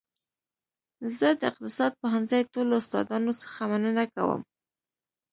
[1.17, 4.41] زه د اقتصاد پوهنځي ټولو استادانو څخه مننه کوم